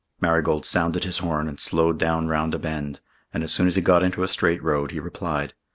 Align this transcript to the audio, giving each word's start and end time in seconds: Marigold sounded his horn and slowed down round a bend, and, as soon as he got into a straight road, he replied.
Marigold 0.19 0.65
sounded 0.65 1.03
his 1.03 1.19
horn 1.19 1.47
and 1.47 1.59
slowed 1.59 1.99
down 1.99 2.27
round 2.27 2.55
a 2.55 2.57
bend, 2.57 3.01
and, 3.31 3.43
as 3.43 3.53
soon 3.53 3.67
as 3.67 3.75
he 3.75 3.83
got 3.83 4.01
into 4.01 4.23
a 4.23 4.27
straight 4.27 4.63
road, 4.63 4.89
he 4.89 4.99
replied. 4.99 5.53